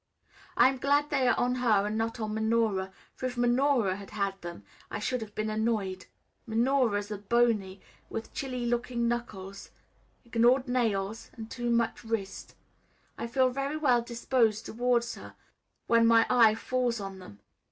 I 0.57 0.67
am 0.67 0.79
glad 0.79 1.11
they 1.11 1.27
are 1.27 1.37
on 1.39 1.53
her 1.61 1.85
and 1.85 1.95
not 1.95 2.19
on 2.19 2.33
Minora, 2.33 2.91
for 3.13 3.27
if 3.27 3.37
Minora 3.37 3.97
had 3.97 4.09
had 4.09 4.41
them 4.41 4.63
I 4.89 4.97
should 4.97 5.21
have 5.21 5.35
been 5.35 5.51
annoyed. 5.51 6.07
Minora's 6.47 7.11
are 7.11 7.19
bony, 7.19 7.81
with 8.09 8.33
chilly 8.33 8.65
looking 8.65 9.07
knuckles, 9.07 9.69
ignored 10.25 10.67
nails, 10.67 11.29
and 11.35 11.51
too 11.51 11.69
much 11.69 12.03
wrist. 12.03 12.55
I 13.15 13.27
feel 13.27 13.51
very 13.51 13.77
well 13.77 14.01
disposed 14.01 14.65
towards 14.65 15.13
her 15.13 15.35
when 15.85 16.07
my 16.07 16.25
eye 16.31 16.55
falls 16.55 16.99
on 16.99 17.19
them. 17.19 17.39